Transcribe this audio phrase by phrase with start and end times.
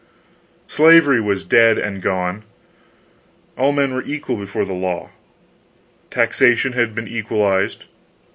[0.67, 2.41] Slavery was dead and gone;
[3.55, 5.11] all men were equal before the law;
[6.09, 7.83] taxation had been equalized.